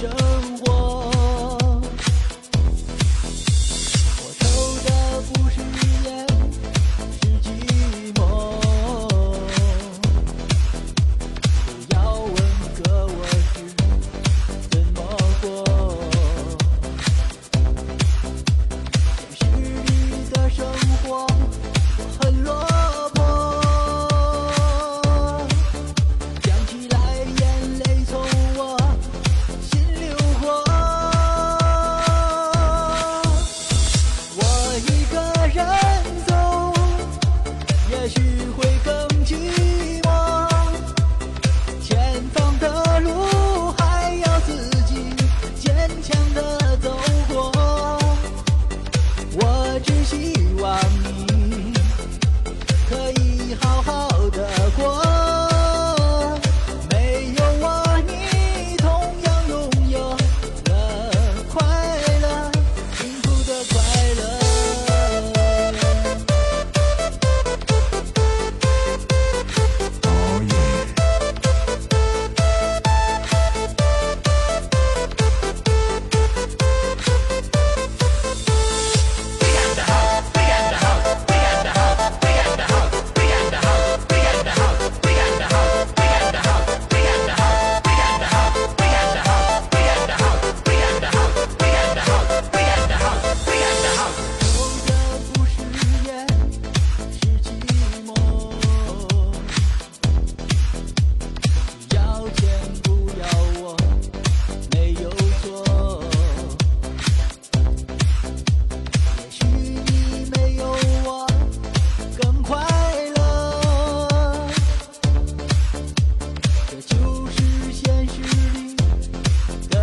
[0.00, 0.59] show.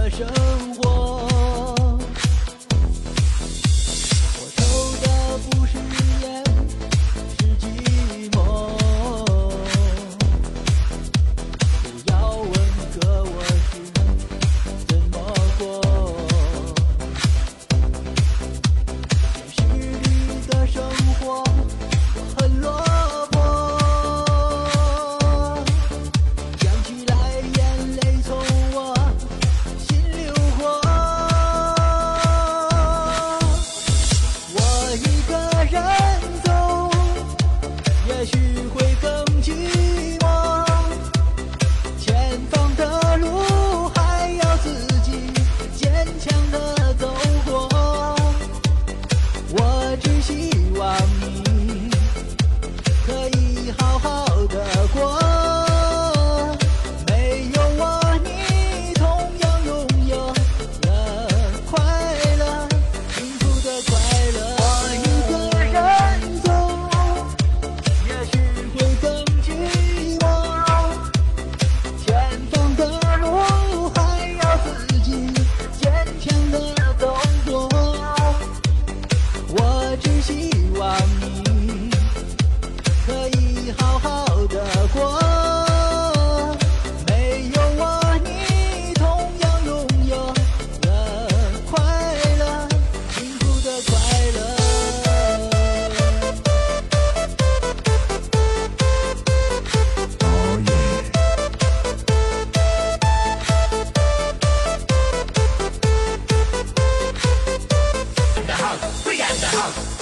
[0.10, 0.26] 生
[0.76, 1.07] 活。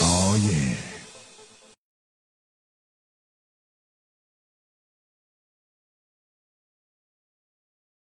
[0.01, 0.94] 哦耶！